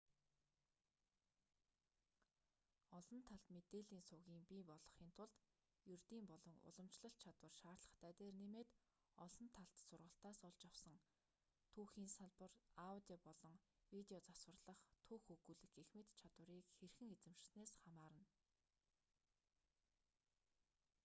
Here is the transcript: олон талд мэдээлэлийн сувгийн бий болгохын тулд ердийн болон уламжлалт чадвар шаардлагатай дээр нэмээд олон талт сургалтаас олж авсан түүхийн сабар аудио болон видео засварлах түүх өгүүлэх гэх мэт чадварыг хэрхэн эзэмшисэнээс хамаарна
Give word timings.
олон 2.97 3.21
талд 3.29 3.45
мэдээлэлийн 3.55 4.07
сувгийн 4.09 4.43
бий 4.49 4.63
болгохын 4.71 5.11
тулд 5.17 5.35
ердийн 5.93 6.25
болон 6.31 6.55
уламжлалт 6.69 7.17
чадвар 7.23 7.53
шаардлагатай 7.61 8.11
дээр 8.19 8.35
нэмээд 8.41 8.69
олон 9.25 9.47
талт 9.55 9.73
сургалтаас 9.87 10.39
олж 10.49 10.61
авсан 10.71 10.97
түүхийн 11.73 12.09
сабар 12.17 12.51
аудио 12.89 13.17
болон 13.27 13.55
видео 13.93 14.19
засварлах 14.27 14.79
түүх 15.07 15.23
өгүүлэх 15.33 15.71
гэх 15.77 15.89
мэт 15.97 16.09
чадварыг 16.19 16.65
хэрхэн 16.77 17.09
эзэмшисэнээс 17.15 17.71
хамаарна 17.81 18.25